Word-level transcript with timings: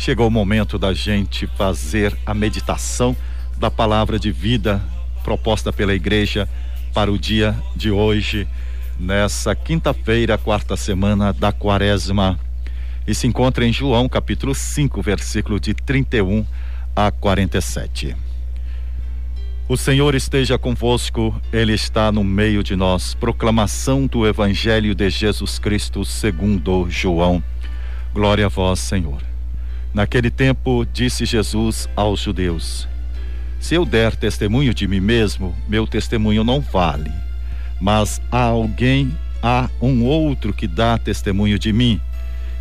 chegou 0.00 0.28
o 0.28 0.30
momento 0.30 0.78
da 0.78 0.94
gente 0.94 1.46
fazer 1.46 2.16
a 2.24 2.32
meditação 2.32 3.14
da 3.58 3.70
palavra 3.70 4.18
de 4.18 4.32
vida 4.32 4.80
proposta 5.22 5.70
pela 5.74 5.92
igreja 5.92 6.48
para 6.94 7.12
o 7.12 7.18
dia 7.18 7.54
de 7.76 7.90
hoje, 7.90 8.48
nessa 8.98 9.54
quinta-feira, 9.54 10.38
quarta 10.38 10.74
semana 10.74 11.34
da 11.34 11.52
quaresma. 11.52 12.40
E 13.06 13.14
se 13.14 13.26
encontra 13.26 13.66
em 13.66 13.74
João 13.74 14.08
capítulo 14.08 14.54
5, 14.54 15.02
versículo 15.02 15.60
de 15.60 15.74
31 15.74 16.46
a 16.96 17.10
47. 17.10 18.16
O 19.68 19.76
Senhor 19.76 20.14
esteja 20.14 20.56
convosco, 20.56 21.38
Ele 21.52 21.74
está 21.74 22.10
no 22.10 22.24
meio 22.24 22.62
de 22.62 22.74
nós. 22.74 23.12
Proclamação 23.12 24.06
do 24.06 24.26
Evangelho 24.26 24.94
de 24.94 25.10
Jesus 25.10 25.58
Cristo 25.58 26.06
segundo 26.06 26.88
João. 26.88 27.44
Glória 28.14 28.46
a 28.46 28.48
vós, 28.48 28.80
Senhor. 28.80 29.29
Naquele 29.92 30.30
tempo, 30.30 30.86
disse 30.92 31.24
Jesus 31.26 31.88
aos 31.96 32.20
judeus: 32.20 32.88
Se 33.58 33.74
eu 33.74 33.84
der 33.84 34.14
testemunho 34.14 34.72
de 34.72 34.86
mim 34.86 35.00
mesmo, 35.00 35.56
meu 35.68 35.86
testemunho 35.86 36.44
não 36.44 36.60
vale. 36.60 37.10
Mas 37.80 38.20
há 38.30 38.42
alguém, 38.42 39.16
há 39.42 39.68
um 39.80 40.04
outro 40.04 40.52
que 40.52 40.68
dá 40.68 40.96
testemunho 40.96 41.58
de 41.58 41.72
mim, 41.72 42.00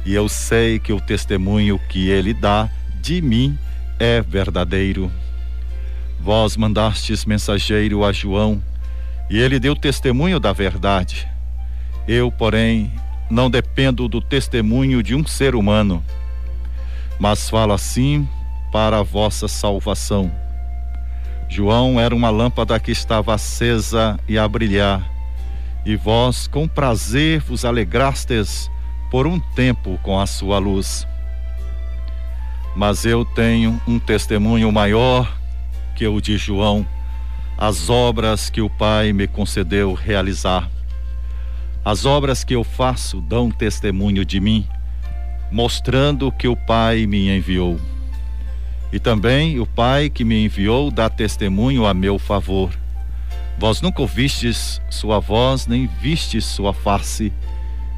e 0.06 0.16
eu 0.16 0.28
sei 0.28 0.80
que 0.80 0.92
o 0.92 1.00
testemunho 1.00 1.80
que 1.90 2.10
ele 2.10 2.34
dá 2.34 2.70
de 3.02 3.22
mim 3.22 3.58
é 4.00 4.22
verdadeiro. 4.22 5.12
Vós 6.20 6.58
mandastes 6.58 7.26
mensageiro 7.26 8.04
a 8.04 8.12
João, 8.12 8.62
e 9.30 9.38
ele 9.38 9.60
deu 9.60 9.76
testemunho 9.76 10.40
da 10.40 10.52
verdade. 10.52 11.28
Eu, 12.08 12.32
porém, 12.32 12.92
não 13.30 13.52
dependo 13.52 14.08
do 14.08 14.20
testemunho 14.20 15.04
de 15.04 15.14
um 15.14 15.26
ser 15.28 15.54
humano, 15.54 16.04
mas 17.20 17.50
falo 17.50 17.74
assim 17.74 18.28
para 18.72 19.00
a 19.00 19.04
vossa 19.04 19.48
salvação. 19.48 20.32
João 21.50 22.00
era 22.00 22.16
uma 22.16 22.30
lâmpada 22.30 22.80
que 22.80 22.92
estava 22.92 23.34
acesa 23.34 24.20
e 24.28 24.38
a 24.38 24.48
brilhar, 24.48 25.04
e 25.86 25.96
vós 25.96 26.48
com 26.48 26.68
prazer 26.68 27.42
vos 27.42 27.66
alegrastes 27.66 28.70
por 29.10 29.26
um 29.28 29.40
tempo 29.40 30.00
com 30.04 30.20
a 30.20 30.26
sua 30.26 30.60
luz. 30.60 31.08
Mas 32.76 33.04
eu 33.04 33.26
tenho 33.26 33.82
um 33.88 34.00
testemunho 34.00 34.72
maior 34.72 35.38
que 35.96 36.08
o 36.08 36.22
de 36.22 36.38
João, 36.38 36.86
as 37.58 37.90
obras 37.90 38.50
que 38.50 38.62
o 38.62 38.70
Pai 38.70 39.12
me 39.12 39.28
concedeu 39.28 39.94
realizar. 39.94 40.70
As 41.84 42.06
obras 42.06 42.44
que 42.44 42.56
eu 42.56 42.64
faço 42.64 43.20
dão 43.20 43.50
testemunho 43.50 44.24
de 44.24 44.40
mim, 44.40 44.68
mostrando 45.52 46.32
que 46.32 46.48
o 46.48 46.56
Pai 46.56 47.06
me 47.06 47.30
enviou. 47.30 47.80
E 48.92 49.00
também 49.00 49.60
o 49.60 49.66
Pai 49.66 50.10
que 50.10 50.24
me 50.24 50.46
enviou 50.46 50.90
dá 50.90 51.10
testemunho 51.10 51.86
a 51.86 51.94
meu 51.94 52.18
favor. 52.18 52.72
Vós 53.58 53.82
nunca 53.82 54.02
ouvistes 54.02 54.82
sua 54.90 55.20
voz, 55.20 55.68
nem 55.68 55.88
vistes 56.02 56.46
sua 56.46 56.74
face, 56.74 57.34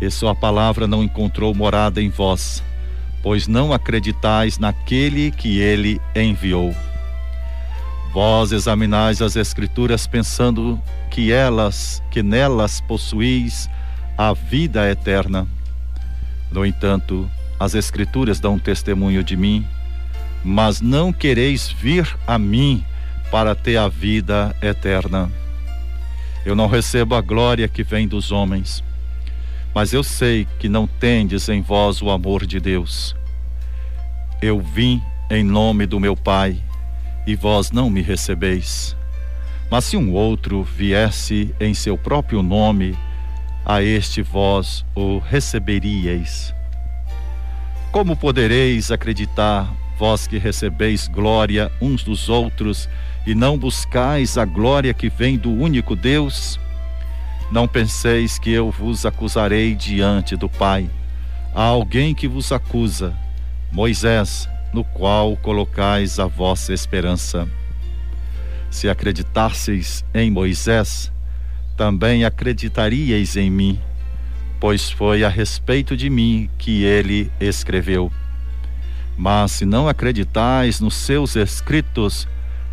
e 0.02 0.10
sua 0.10 0.34
palavra 0.34 0.88
não 0.88 1.04
encontrou 1.04 1.54
morada 1.54 2.02
em 2.02 2.10
vós, 2.10 2.64
pois 3.22 3.48
não 3.48 3.72
acreditais 3.72 4.58
naquele 4.58 5.30
que 5.30 5.60
ele 5.60 6.02
enviou. 6.16 6.76
Vós 8.12 8.52
examinais 8.52 9.22
as 9.22 9.36
escrituras 9.36 10.08
pensando 10.08 10.82
que 11.10 11.32
elas, 11.32 12.02
que 12.10 12.24
nelas 12.24 12.82
possuís 12.82 13.70
a 14.18 14.34
vida 14.34 14.90
eterna. 14.90 15.48
No 16.52 16.66
entanto, 16.66 17.30
as 17.62 17.76
escrituras 17.76 18.40
dão 18.40 18.58
testemunho 18.58 19.24
de 19.24 19.38
mim, 19.38 19.64
mas 20.44 20.82
não 20.82 21.14
quereis 21.14 21.70
vir 21.70 22.18
a 22.26 22.40
mim 22.40 22.84
para 23.30 23.54
ter 23.54 23.78
a 23.78 23.88
vida 23.88 24.56
eterna. 24.64 25.32
Eu 26.44 26.56
não 26.56 26.66
recebo 26.66 27.14
a 27.14 27.22
glória 27.22 27.68
que 27.68 27.84
vem 27.84 28.08
dos 28.08 28.32
homens, 28.32 28.84
mas 29.76 29.94
eu 29.94 30.02
sei 30.04 30.48
que 30.58 30.68
não 30.68 30.88
tendes 30.88 31.50
em 31.50 31.62
vós 31.62 32.02
o 32.02 32.10
amor 32.10 32.48
de 32.48 32.60
Deus. 32.60 33.16
Eu 34.42 34.60
vim 34.60 35.00
em 35.30 35.44
nome 35.44 35.86
do 35.86 36.00
meu 36.00 36.18
Pai 36.18 36.60
e 37.28 37.36
vós 37.36 37.70
não 37.70 37.92
me 37.92 38.02
recebeis. 38.02 38.98
Mas 39.70 39.86
se 39.86 39.96
um 39.96 40.12
outro 40.14 40.64
viesse 40.64 41.54
em 41.60 41.76
seu 41.76 41.96
próprio 41.96 42.42
nome, 42.42 42.98
a 43.64 43.84
este 43.84 44.24
vós 44.24 44.84
o 44.96 45.20
receberíeis. 45.20 46.56
Como 47.92 48.16
podereis 48.16 48.90
acreditar, 48.90 49.70
vós 50.00 50.26
que 50.26 50.38
recebeis 50.38 51.10
glória 51.10 51.70
uns 51.82 52.04
dos 52.04 52.30
outros 52.30 52.88
e 53.28 53.36
não 53.36 53.58
buscais 53.58 54.38
a 54.38 54.46
glória 54.46 54.94
que 54.94 55.10
vem 55.10 55.38
do 55.38 55.52
único 55.52 55.94
Deus? 55.94 56.58
Não 57.52 57.68
penseis 57.68 58.40
que 58.40 58.50
eu 58.50 58.72
vos 58.72 59.06
acusarei 59.06 59.76
diante 59.76 60.38
do 60.38 60.48
Pai. 60.48 60.90
Há 61.54 61.64
alguém 61.64 62.16
que 62.16 62.30
vos 62.30 62.54
acusa, 62.54 63.14
Moisés, 63.70 64.48
no 64.74 64.86
qual 64.86 65.36
colocais 65.36 66.18
a 66.18 66.28
vossa 66.28 66.74
esperança. 66.74 67.46
Se 68.70 68.88
acreditasseis 68.88 70.06
em 70.14 70.32
Moisés, 70.32 71.12
também 71.76 72.24
acreditaríeis 72.24 73.36
em 73.36 73.52
mim, 73.52 73.78
pois 74.62 74.92
foi 74.92 75.24
a 75.24 75.30
respeito 75.30 75.98
de 75.98 76.08
mim 76.08 76.48
que 76.60 76.84
ele 76.84 77.32
escreveu. 77.40 78.14
Mas 79.18 79.54
se 79.54 79.66
não 79.66 79.90
acreditais 79.90 80.80
nos 80.80 80.94
seus 80.94 81.36
escritos, 81.36 82.28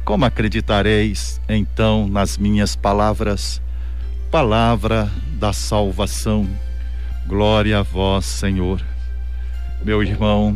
como 0.05 0.27
acreditareis 0.27 1.41
então 1.49 2.07
nas 2.07 2.37
minhas 2.37 2.77
palavras? 2.77 3.63
Palavra 4.31 5.11
da 5.33 5.55
salvação. 5.55 6.47
Glória 7.27 7.79
a 7.79 7.83
vós, 7.83 8.27
Senhor. 8.27 8.85
Meu 9.83 10.03
irmão 10.03 10.55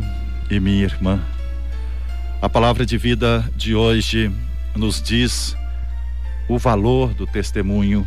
e 0.51 0.59
minha 0.59 0.83
irmã, 0.83 1.19
a 2.43 2.47
palavra 2.47 2.85
de 2.85 2.97
vida 2.97 3.43
de 3.55 3.73
hoje 3.73 4.31
nos 4.75 5.01
diz 5.01 5.57
o 6.47 6.59
valor 6.59 7.11
do 7.15 7.25
testemunho. 7.25 8.05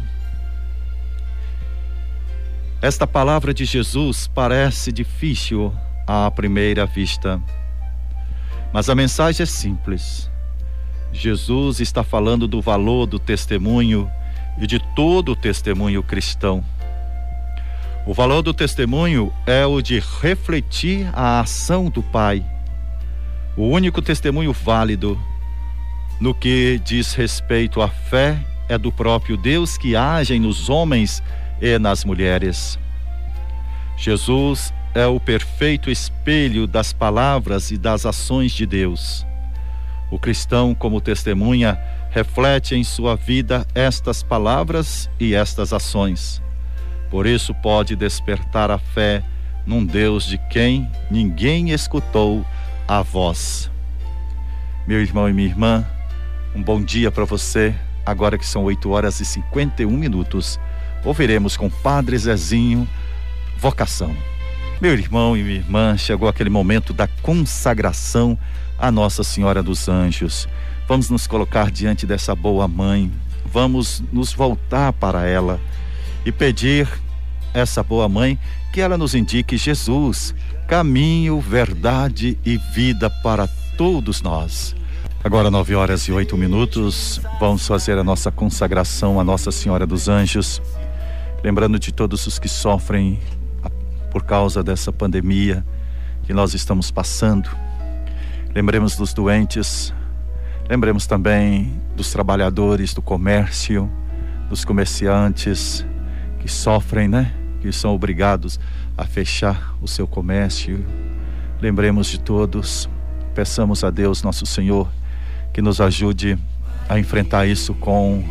Esta 2.83 3.07
palavra 3.07 3.53
de 3.53 3.65
Jesus 3.65 4.27
parece 4.27 4.93
difícil 4.93 5.75
à 6.07 6.31
primeira 6.31 6.87
vista, 6.87 7.41
mas 8.73 8.89
a 8.89 8.95
mensagem 8.95 9.43
é 9.43 9.47
simples. 9.47 10.31
Jesus 11.13 11.81
está 11.81 12.05
falando 12.05 12.47
do 12.47 12.61
valor 12.61 13.07
do 13.07 13.19
testemunho 13.19 14.11
e 14.59 14.67
de 14.67 14.79
todo 14.95 15.33
o 15.33 15.37
testemunho 15.37 16.03
cristão. 16.03 16.65
O 18.07 18.15
valor 18.15 18.43
do 18.43 18.53
testemunho 18.53 19.33
é 19.47 19.67
o 19.67 19.81
de 19.81 20.03
refletir 20.21 21.09
a 21.13 21.41
ação 21.41 21.89
do 21.89 22.03
Pai 22.03 22.45
o 23.57 23.69
único 23.69 24.03
testemunho 24.03 24.53
válido 24.53 25.19
no 26.21 26.35
que 26.35 26.79
diz 26.85 27.15
respeito 27.15 27.81
à 27.81 27.89
fé 27.89 28.39
é 28.69 28.77
do 28.77 28.93
próprio 28.93 29.35
Deus 29.35 29.79
que 29.79 29.97
age 29.97 30.39
nos 30.39 30.69
homens 30.69 31.23
e 31.61 31.79
nas 31.79 32.05
mulheres. 32.05 32.79
Jesus 33.97 34.73
é 34.95 35.07
o 35.07 35.21
perfeito 35.21 35.91
espelho 35.91 36.67
das 36.67 36.93
palavras 36.93 37.71
e 37.71 37.79
das 37.79 38.07
ações 38.07 38.53
de 38.53 38.67
Deus. 38.67 39.27
O 40.11 40.19
cristão, 40.19 40.75
como 40.75 41.01
testemunha, 41.01 41.79
reflete 42.11 42.75
em 42.75 42.85
sua 42.85 43.17
vida 43.17 43.67
estas 43.75 44.23
palavras 44.23 45.11
e 45.19 45.35
estas 45.35 45.73
ações. 45.73 46.43
Por 47.11 47.27
isso 47.27 47.55
pode 47.55 47.97
despertar 47.97 48.71
a 48.71 48.79
fé 48.79 49.23
num 49.67 49.85
Deus 49.85 50.25
de 50.25 50.39
quem 50.51 50.91
ninguém 51.11 51.71
escutou 51.71 52.45
a 52.87 53.03
voz. 53.03 53.71
Meu 54.87 55.01
irmão 55.01 55.29
e 55.29 55.33
minha 55.33 55.49
irmã, 55.49 55.85
um 56.55 56.63
bom 56.63 56.81
dia 56.81 57.11
para 57.11 57.25
você. 57.25 57.75
Agora 58.05 58.39
que 58.39 58.47
são 58.47 58.65
8 58.65 58.89
horas 58.89 59.21
e 59.21 59.25
51 59.25 59.91
minutos, 59.91 60.61
ouviremos 61.07 61.57
com 61.57 61.71
Padre 61.71 62.19
Zezinho 62.19 62.87
vocação. 63.59 64.15
Meu 64.81 64.93
irmão 64.93 65.37
e 65.37 65.43
minha 65.43 65.57
irmã, 65.57 65.97
chegou 65.97 66.29
aquele 66.29 66.51
momento 66.51 66.93
da 66.93 67.07
consagração 67.07 68.39
à 68.79 68.91
Nossa 68.91 69.25
Senhora 69.25 69.63
dos 69.63 69.89
Anjos. 69.89 70.47
Vamos 70.87 71.09
nos 71.09 71.27
colocar 71.27 71.71
diante 71.71 72.07
dessa 72.07 72.35
boa 72.35 72.69
mãe, 72.69 73.11
vamos 73.51 74.03
nos 74.13 74.33
voltar 74.33 74.93
para 74.93 75.27
ela 75.27 75.61
e 76.25 76.31
pedir 76.31 76.87
essa 77.55 77.83
boa 77.83 78.09
mãe 78.09 78.39
que 78.73 78.81
ela 78.81 78.99
nos 78.99 79.15
indique 79.15 79.57
Jesus, 79.57 80.35
caminho, 80.69 81.41
verdade 81.41 82.39
e 82.45 82.59
vida 82.75 83.09
para 83.09 83.49
todos 83.79 84.21
nós. 84.21 84.77
Agora, 85.25 85.51
nove 85.51 85.75
horas 85.75 86.03
e 86.03 86.13
oito 86.13 86.37
minutos, 86.37 87.21
vamos 87.41 87.67
fazer 87.67 87.99
a 87.99 88.05
nossa 88.05 88.31
consagração 88.31 89.19
à 89.19 89.25
Nossa 89.25 89.51
Senhora 89.51 89.87
dos 89.87 90.09
Anjos, 90.09 90.61
lembrando 91.47 91.79
de 91.79 91.93
todos 91.93 92.27
os 92.27 92.41
que 92.41 92.49
sofrem 92.49 93.21
por 94.11 94.25
causa 94.25 94.65
dessa 94.65 94.93
pandemia 94.93 95.65
que 96.25 96.35
nós 96.35 96.55
estamos 96.55 96.91
passando. 96.91 97.49
Lembremos 98.53 98.97
dos 98.97 99.15
doentes, 99.15 99.95
lembremos 100.69 101.07
também 101.07 101.81
dos 101.95 102.11
trabalhadores 102.11 102.93
do 102.93 103.01
comércio, 103.01 103.89
dos 104.51 104.65
comerciantes 104.65 105.87
que 106.41 106.49
sofrem, 106.49 107.07
né? 107.07 107.33
Que 107.61 107.71
são 107.71 107.95
obrigados 107.95 108.59
a 108.99 109.05
fechar 109.05 109.77
o 109.81 109.87
seu 109.87 110.05
comércio. 110.05 110.85
Lembremos 111.61 112.09
de 112.09 112.19
todos, 112.19 112.91
peçamos 113.37 113.85
a 113.85 113.91
Deus, 113.91 114.21
nosso 114.21 114.45
Senhor, 114.47 114.89
que 115.53 115.63
nos 115.63 115.81
ajude 115.81 116.37
a 116.89 116.99
enfrentar 116.99 117.47
isso 117.47 117.73
com 117.73 118.25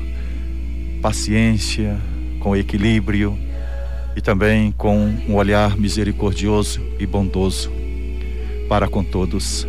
paciência, 1.02 1.98
com 2.46 2.56
equilíbrio 2.56 3.36
e 4.16 4.22
também 4.22 4.72
com 4.72 4.96
um 5.28 5.34
olhar 5.34 5.76
misericordioso 5.76 6.80
e 7.00 7.06
bondoso 7.08 7.72
para 8.70 8.88
com 8.88 9.04
todos. 9.04 9.68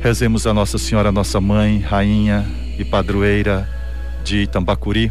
Rezemos 0.00 0.46
a 0.46 0.54
Nossa 0.54 0.78
Senhora, 0.78 1.10
nossa 1.10 1.40
mãe, 1.40 1.80
rainha 1.80 2.46
e 2.78 2.84
padroeira 2.84 3.68
de 4.22 4.46
Tambacuri 4.46 5.10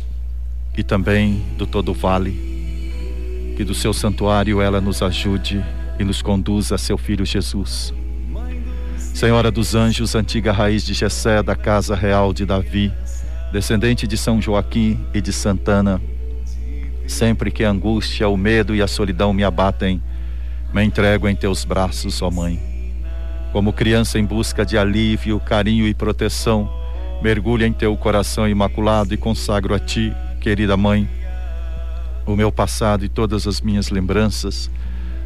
e 0.78 0.84
também 0.84 1.44
do 1.58 1.68
todo 1.68 1.92
o 1.92 1.94
vale. 1.94 3.54
Que 3.58 3.66
do 3.66 3.76
seu 3.76 3.92
santuário 3.92 4.62
ela 4.62 4.80
nos 4.80 5.02
ajude 5.02 5.62
e 6.00 6.04
nos 6.06 6.22
conduza 6.22 6.76
a 6.76 6.78
seu 6.78 6.98
filho 6.98 7.26
Jesus. 7.26 7.94
Senhora 8.98 9.52
dos 9.52 9.76
anjos, 9.76 10.16
antiga 10.16 10.54
raiz 10.54 10.86
de 10.86 10.94
Jessé 10.94 11.44
da 11.44 11.58
casa 11.58 11.94
real 11.94 12.32
de 12.32 12.46
Davi, 12.46 12.94
descendente 13.52 14.08
de 14.08 14.18
São 14.18 14.42
Joaquim 14.42 15.06
e 15.14 15.20
de 15.20 15.34
Santana, 15.34 16.02
sempre 17.06 17.52
que 17.52 17.64
a 17.64 17.70
angústia, 17.70 18.30
o 18.30 18.38
medo 18.38 18.74
e 18.74 18.82
a 18.82 18.88
solidão 18.88 19.34
me 19.34 19.44
abatem, 19.44 20.02
me 20.74 20.84
entrego 20.84 21.28
em 21.28 21.36
teus 21.36 21.66
braços, 21.66 22.22
ó 22.22 22.32
Mãe. 22.32 22.60
Como 23.52 23.74
criança 23.74 24.18
em 24.18 24.24
busca 24.24 24.66
de 24.66 24.78
alívio, 24.78 25.38
carinho 25.42 25.86
e 25.86 25.94
proteção, 25.94 26.72
mergulho 27.22 27.66
em 27.66 27.74
teu 27.74 27.96
coração 27.98 28.48
imaculado 28.48 29.14
e 29.14 29.18
consagro 29.18 29.76
a 29.76 29.80
ti, 29.80 30.14
querida 30.40 30.78
Mãe, 30.78 31.10
o 32.26 32.36
meu 32.36 32.52
passado 32.52 33.04
e 33.04 33.10
todas 33.10 33.46
as 33.46 33.60
minhas 33.60 33.90
lembranças, 33.90 34.72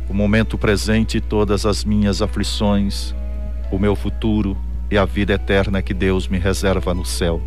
o 0.10 0.14
momento 0.14 0.58
presente 0.58 1.18
e 1.18 1.22
todas 1.22 1.64
as 1.66 1.86
minhas 1.86 2.24
aflições, 2.24 3.14
o 3.72 3.78
meu 3.78 3.96
futuro 3.96 4.58
e 4.90 4.98
a 4.98 5.06
vida 5.06 5.34
eterna 5.34 5.82
que 5.82 5.94
Deus 5.94 6.28
me 6.28 6.40
reserva 6.40 6.94
no 6.94 7.06
céu. 7.06 7.40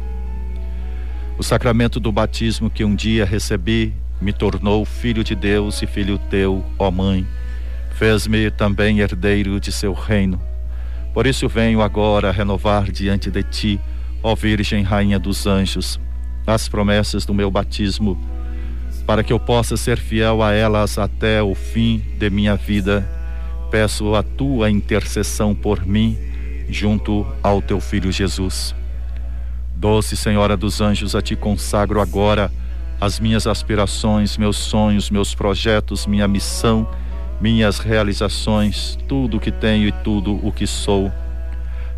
O 1.38 1.42
sacramento 1.44 2.00
do 2.00 2.10
batismo 2.10 2.68
que 2.68 2.84
um 2.84 2.96
dia 2.96 3.24
recebi 3.24 3.94
me 4.20 4.32
tornou 4.32 4.84
filho 4.84 5.22
de 5.22 5.36
Deus 5.36 5.80
e 5.80 5.86
filho 5.86 6.18
teu, 6.18 6.64
ó 6.76 6.90
Mãe. 6.90 7.24
Fez-me 7.92 8.50
também 8.50 8.98
herdeiro 8.98 9.60
de 9.60 9.70
seu 9.70 9.92
reino. 9.92 10.42
Por 11.14 11.28
isso 11.28 11.48
venho 11.48 11.80
agora 11.80 12.32
renovar 12.32 12.90
diante 12.90 13.30
de 13.30 13.44
ti, 13.44 13.80
ó 14.20 14.34
Virgem 14.34 14.82
Rainha 14.82 15.16
dos 15.16 15.46
Anjos, 15.46 16.00
as 16.44 16.68
promessas 16.68 17.24
do 17.24 17.32
meu 17.32 17.52
batismo, 17.52 18.18
para 19.06 19.22
que 19.22 19.32
eu 19.32 19.38
possa 19.38 19.76
ser 19.76 19.96
fiel 19.96 20.42
a 20.42 20.52
elas 20.52 20.98
até 20.98 21.40
o 21.40 21.54
fim 21.54 22.02
de 22.18 22.28
minha 22.30 22.56
vida. 22.56 23.08
Peço 23.70 24.16
a 24.16 24.24
tua 24.24 24.72
intercessão 24.72 25.54
por 25.54 25.86
mim, 25.86 26.18
junto 26.68 27.24
ao 27.44 27.62
teu 27.62 27.80
filho 27.80 28.10
Jesus. 28.10 28.74
Doce 29.78 30.16
Senhora 30.16 30.56
dos 30.56 30.80
Anjos, 30.80 31.14
a 31.14 31.22
ti 31.22 31.36
consagro 31.36 32.00
agora 32.00 32.50
as 33.00 33.20
minhas 33.20 33.46
aspirações, 33.46 34.36
meus 34.36 34.56
sonhos, 34.56 35.08
meus 35.08 35.36
projetos, 35.36 36.04
minha 36.04 36.26
missão, 36.26 36.90
minhas 37.40 37.78
realizações, 37.78 38.98
tudo 39.06 39.36
o 39.36 39.40
que 39.40 39.52
tenho 39.52 39.86
e 39.86 39.92
tudo 40.02 40.44
o 40.44 40.50
que 40.50 40.66
sou. 40.66 41.12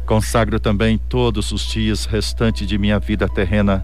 Consagro 0.05 0.61
também 0.61 0.99
todos 0.99 1.53
os 1.53 1.62
dias 1.62 2.05
restantes 2.05 2.69
de 2.69 2.77
minha 2.77 2.99
vida 2.99 3.27
terrena, 3.27 3.83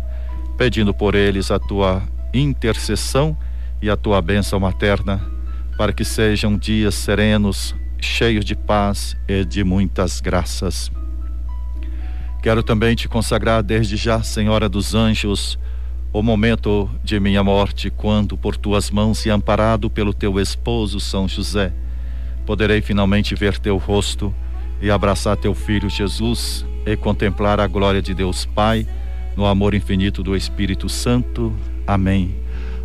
pedindo 0.58 0.92
por 0.92 1.14
eles 1.14 1.50
a 1.50 1.58
tua 1.58 2.02
intercessão 2.34 3.34
e 3.81 3.88
a 3.88 3.96
tua 3.96 4.20
bênção 4.20 4.60
materna, 4.60 5.25
para 5.78 5.94
que 5.94 6.04
sejam 6.04 6.58
dias 6.58 6.94
serenos, 6.94 7.75
cheios 7.99 8.44
de 8.44 8.54
paz 8.54 9.16
e 9.26 9.42
de 9.42 9.64
muitas 9.64 10.20
graças. 10.20 10.90
Quero 12.46 12.62
também 12.62 12.94
te 12.94 13.08
consagrar 13.08 13.60
desde 13.60 13.96
já, 13.96 14.22
Senhora 14.22 14.69
dos 14.69 14.94
Anjos, 14.94 15.58
o 16.12 16.22
momento 16.22 16.88
de 17.02 17.19
minha 17.19 17.43
morte, 17.43 17.90
quando 17.90 18.37
por 18.37 18.56
tuas 18.56 18.88
mãos 18.88 19.26
e 19.26 19.31
amparado 19.31 19.90
pelo 19.90 20.14
teu 20.14 20.38
esposo 20.38 21.00
São 21.00 21.26
José, 21.26 21.72
poderei 22.46 22.81
finalmente 22.81 23.34
ver 23.34 23.58
teu 23.58 23.76
rosto 23.78 24.32
e 24.81 24.93
abraçar 24.93 25.37
teu 25.37 25.56
filho 25.56 25.90
Jesus 25.90 26.64
e 26.87 26.96
contemplar 26.96 27.58
a 27.58 27.66
glória 27.66 28.00
de 28.00 28.14
Deus 28.14 28.46
Pai 28.46 28.87
no 29.37 29.44
amor 29.44 29.75
infinito 29.75 30.22
do 30.22 30.37
Espírito 30.37 30.88
Santo. 30.88 31.52
Amém. 31.84 32.37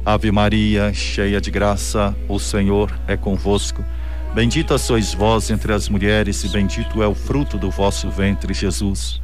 Ave 0.03 0.31
Maria, 0.31 0.91
cheia 0.91 1.39
de 1.39 1.51
graça, 1.51 2.17
o 2.27 2.39
Senhor 2.39 2.91
é 3.07 3.15
convosco. 3.15 3.85
Bendita 4.33 4.79
sois 4.79 5.13
vós 5.13 5.51
entre 5.51 5.71
as 5.71 5.87
mulheres, 5.87 6.43
e 6.43 6.47
bendito 6.47 7.03
é 7.03 7.07
o 7.07 7.13
fruto 7.13 7.59
do 7.59 7.69
vosso 7.69 8.09
ventre, 8.09 8.55
Jesus. 8.55 9.20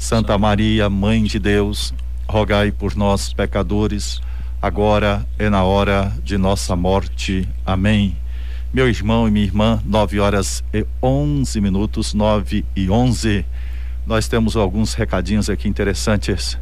Santa 0.00 0.38
Maria, 0.38 0.88
Mãe 0.88 1.22
de 1.24 1.38
Deus, 1.38 1.92
rogai 2.26 2.72
por 2.72 2.96
nós, 2.96 3.34
pecadores, 3.34 4.18
agora 4.60 5.26
e 5.38 5.50
na 5.50 5.62
hora 5.62 6.10
de 6.24 6.38
nossa 6.38 6.74
morte. 6.74 7.46
Amém. 7.66 8.16
Meu 8.72 8.88
irmão 8.88 9.28
e 9.28 9.30
minha 9.30 9.44
irmã, 9.44 9.78
nove 9.84 10.18
horas 10.18 10.64
e 10.72 10.86
onze 11.02 11.60
minutos, 11.60 12.14
nove 12.14 12.64
e 12.74 12.88
onze. 12.88 13.44
Nós 14.06 14.26
temos 14.26 14.56
alguns 14.56 14.94
recadinhos 14.94 15.50
aqui 15.50 15.68
interessantes. 15.68 16.58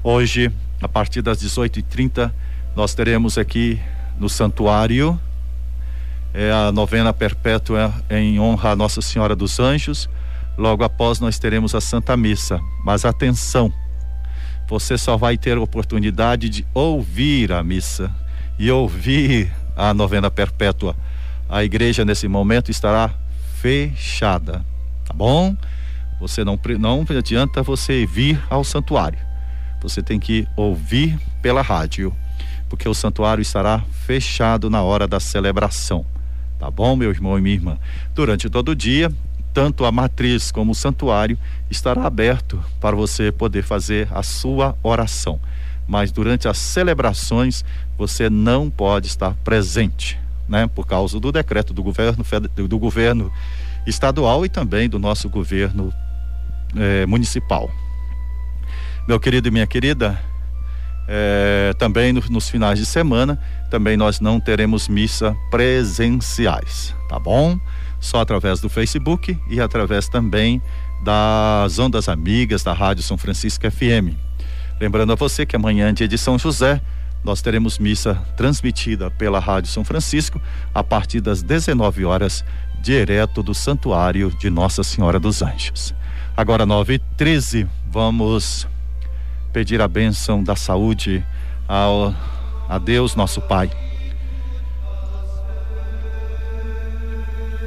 Hoje, 0.00 0.52
a 0.80 0.88
partir 0.88 1.22
das 1.22 1.42
18h30, 1.42 2.30
nós 2.76 2.94
teremos 2.94 3.36
aqui 3.36 3.80
no 4.16 4.28
santuário 4.28 5.20
é 6.32 6.52
a 6.52 6.70
novena 6.70 7.12
perpétua 7.12 7.92
em 8.08 8.38
honra 8.38 8.70
a 8.70 8.76
Nossa 8.76 9.02
Senhora 9.02 9.34
dos 9.34 9.58
Anjos. 9.58 10.08
Logo 10.58 10.84
após, 10.84 11.20
nós 11.20 11.38
teremos 11.38 11.74
a 11.74 11.80
Santa 11.80 12.16
Missa. 12.16 12.60
Mas 12.84 13.04
atenção! 13.04 13.72
você 14.68 14.98
só 14.98 15.16
vai 15.16 15.36
ter 15.36 15.56
a 15.56 15.60
oportunidade 15.60 16.48
de 16.48 16.66
ouvir 16.74 17.52
a 17.52 17.62
missa 17.62 18.12
e 18.58 18.70
ouvir 18.70 19.52
a 19.76 19.94
novena 19.94 20.30
perpétua. 20.30 20.96
A 21.48 21.62
igreja 21.62 22.04
nesse 22.04 22.26
momento 22.26 22.70
estará 22.70 23.14
fechada, 23.60 24.64
tá 25.04 25.14
bom? 25.14 25.56
Você 26.20 26.44
não 26.44 26.58
não 26.78 27.06
adianta 27.16 27.62
você 27.62 28.04
vir 28.06 28.42
ao 28.50 28.64
santuário. 28.64 29.18
Você 29.82 30.02
tem 30.02 30.18
que 30.18 30.48
ouvir 30.56 31.18
pela 31.40 31.62
rádio, 31.62 32.12
porque 32.68 32.88
o 32.88 32.94
santuário 32.94 33.42
estará 33.42 33.84
fechado 33.92 34.68
na 34.68 34.82
hora 34.82 35.06
da 35.06 35.20
celebração. 35.20 36.04
Tá 36.58 36.70
bom, 36.70 36.96
meu 36.96 37.10
irmão 37.10 37.38
e 37.38 37.42
minha 37.42 37.54
irmã? 37.54 37.78
Durante 38.14 38.48
todo 38.48 38.70
o 38.70 38.74
dia, 38.74 39.12
tanto 39.56 39.86
a 39.86 39.90
matriz 39.90 40.50
como 40.50 40.72
o 40.72 40.74
santuário 40.74 41.38
estará 41.70 42.04
aberto 42.04 42.62
para 42.78 42.94
você 42.94 43.32
poder 43.32 43.62
fazer 43.62 44.06
a 44.12 44.22
sua 44.22 44.76
oração. 44.82 45.40
Mas 45.88 46.12
durante 46.12 46.46
as 46.46 46.58
celebrações 46.58 47.64
você 47.96 48.28
não 48.28 48.68
pode 48.68 49.06
estar 49.06 49.34
presente, 49.36 50.18
né? 50.46 50.66
Por 50.66 50.86
causa 50.86 51.18
do 51.18 51.32
decreto 51.32 51.72
do 51.72 51.82
governo 51.82 52.22
do 52.54 52.78
governo 52.78 53.32
estadual 53.86 54.44
e 54.44 54.50
também 54.50 54.90
do 54.90 54.98
nosso 54.98 55.26
governo 55.30 55.90
eh, 56.76 57.06
municipal. 57.06 57.70
Meu 59.08 59.18
querido 59.18 59.48
e 59.48 59.50
minha 59.50 59.66
querida, 59.66 60.20
eh, 61.08 61.72
também 61.78 62.12
no, 62.12 62.22
nos 62.28 62.50
finais 62.50 62.78
de 62.78 62.84
semana, 62.84 63.40
também 63.70 63.96
nós 63.96 64.20
não 64.20 64.38
teremos 64.38 64.86
missa 64.86 65.34
presenciais, 65.50 66.94
tá 67.08 67.18
bom? 67.18 67.58
Só 68.06 68.20
através 68.20 68.60
do 68.60 68.68
Facebook 68.68 69.38
e 69.50 69.60
através 69.60 70.08
também 70.08 70.62
das 71.02 71.78
ondas 71.78 72.08
amigas 72.08 72.62
da 72.62 72.72
Rádio 72.72 73.02
São 73.02 73.18
Francisco 73.18 73.68
FM. 73.70 74.16
Lembrando 74.80 75.12
a 75.12 75.16
você 75.16 75.44
que 75.44 75.56
amanhã, 75.56 75.92
dia 75.92 76.06
de 76.08 76.16
São 76.16 76.38
José, 76.38 76.80
nós 77.24 77.42
teremos 77.42 77.78
missa 77.78 78.14
transmitida 78.36 79.10
pela 79.10 79.40
Rádio 79.40 79.70
São 79.70 79.84
Francisco 79.84 80.40
a 80.72 80.84
partir 80.84 81.20
das 81.20 81.42
19 81.42 82.04
horas, 82.04 82.44
direto 82.80 83.42
do 83.42 83.52
Santuário 83.52 84.30
de 84.38 84.48
Nossa 84.48 84.84
Senhora 84.84 85.18
dos 85.18 85.42
Anjos. 85.42 85.92
Agora, 86.36 86.64
9 86.64 86.94
e 86.94 86.98
13 87.16 87.66
vamos 87.90 88.68
pedir 89.52 89.80
a 89.80 89.88
bênção 89.88 90.44
da 90.44 90.54
saúde 90.54 91.24
ao, 91.66 92.14
a 92.68 92.78
Deus, 92.78 93.16
nosso 93.16 93.40
Pai 93.40 93.70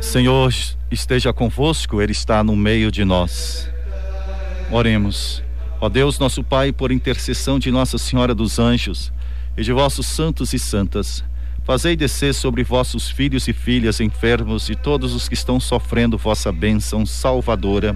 Senhor 0.02 0.54
esteja 0.90 1.32
convosco, 1.34 2.02
Ele 2.02 2.12
está 2.12 2.44
no 2.44 2.56
meio 2.56 2.92
de 2.92 3.04
nós. 3.06 3.70
Oremos. 4.72 5.44
Ó 5.82 5.88
Deus, 5.90 6.20
nosso 6.20 6.44
Pai, 6.44 6.72
por 6.72 6.92
intercessão 6.92 7.60
de 7.60 7.72
Nossa 7.72 7.98
Senhora 7.98 8.36
dos 8.36 8.60
Anjos 8.60 9.12
e 9.58 9.64
de 9.64 9.72
vossos 9.72 10.06
santos 10.08 10.54
e 10.54 10.60
santas, 10.60 11.24
Fazei 11.70 11.96
descer 11.96 12.34
sobre 12.34 12.64
vossos 12.64 13.12
filhos 13.12 13.48
e 13.48 13.54
filhas 13.54 14.00
enfermos 14.00 14.70
e 14.70 14.76
todos 14.76 15.14
os 15.14 15.30
que 15.30 15.36
estão 15.36 15.60
sofrendo 15.60 16.18
vossa 16.18 16.52
bênção 16.52 17.06
salvadora. 17.06 17.96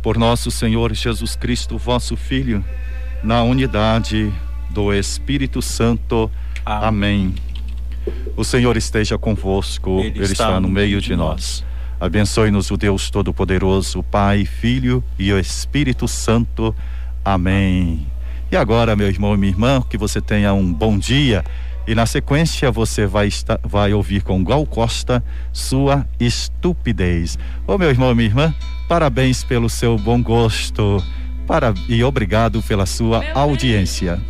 Por 0.00 0.16
nosso 0.16 0.50
Senhor 0.50 0.94
Jesus 0.94 1.36
Cristo, 1.36 1.76
vosso 1.76 2.16
Filho, 2.16 2.64
na 3.22 3.42
unidade 3.42 4.32
do 4.70 4.94
Espírito 4.94 5.60
Santo. 5.60 6.30
Amém. 6.64 7.34
O 8.36 8.44
Senhor 8.44 8.76
esteja 8.76 9.16
convosco, 9.16 10.00
Ele, 10.00 10.08
Ele 10.08 10.24
está, 10.24 10.32
está, 10.32 10.60
no 10.60 10.68
meio 10.68 11.00
de 11.00 11.16
nós. 11.16 11.64
Abençoe-nos 11.98 12.70
o 12.70 12.76
Deus 12.76 13.10
Todo-Poderoso, 13.10 14.02
Pai, 14.02 14.44
Filho 14.44 15.02
e 15.18 15.32
o 15.32 15.38
Espírito 15.38 16.06
Santo. 16.06 16.74
Amém. 17.24 18.06
E 18.50 18.56
agora, 18.56 18.94
meu 18.94 19.08
irmão 19.08 19.34
e 19.34 19.38
minha 19.38 19.52
irmã, 19.52 19.82
que 19.88 19.96
você 19.96 20.20
tenha 20.20 20.52
um 20.52 20.72
bom 20.72 20.98
dia 20.98 21.42
e 21.86 21.94
na 21.94 22.04
sequência 22.04 22.70
você 22.70 23.06
vai, 23.06 23.28
estar, 23.28 23.60
vai 23.62 23.92
ouvir 23.92 24.22
com 24.22 24.42
Gal 24.42 24.66
Costa 24.66 25.22
sua 25.52 26.06
estupidez. 26.18 27.38
Ô 27.66 27.78
meu 27.78 27.88
irmão, 27.88 28.14
minha 28.14 28.28
irmã, 28.28 28.54
parabéns 28.88 29.44
pelo 29.44 29.70
seu 29.70 29.96
bom 29.96 30.20
gosto. 30.20 31.02
Para, 31.46 31.72
e 31.88 32.02
obrigado 32.02 32.60
pela 32.60 32.86
sua 32.86 33.24
audiência. 33.32 34.20